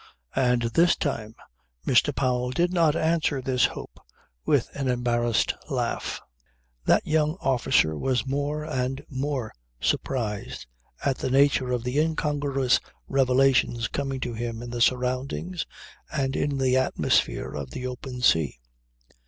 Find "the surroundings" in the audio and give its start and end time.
14.71-15.67